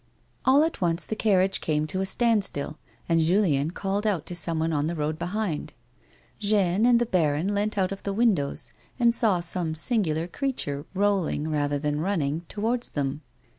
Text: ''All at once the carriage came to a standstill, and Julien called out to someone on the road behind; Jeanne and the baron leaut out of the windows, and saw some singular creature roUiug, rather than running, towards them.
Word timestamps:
''All 0.45 0.63
at 0.63 0.81
once 0.81 1.05
the 1.05 1.15
carriage 1.15 1.61
came 1.61 1.85
to 1.85 2.01
a 2.01 2.07
standstill, 2.07 2.79
and 3.07 3.19
Julien 3.19 3.69
called 3.69 4.07
out 4.07 4.25
to 4.25 4.35
someone 4.35 4.73
on 4.73 4.87
the 4.87 4.95
road 4.95 5.19
behind; 5.19 5.73
Jeanne 6.39 6.87
and 6.87 6.97
the 6.97 7.05
baron 7.05 7.53
leaut 7.53 7.77
out 7.77 7.91
of 7.91 8.01
the 8.01 8.11
windows, 8.11 8.71
and 8.99 9.13
saw 9.13 9.41
some 9.41 9.75
singular 9.75 10.25
creature 10.25 10.87
roUiug, 10.95 11.45
rather 11.51 11.77
than 11.77 11.99
running, 12.01 12.41
towards 12.49 12.89
them. 12.89 13.21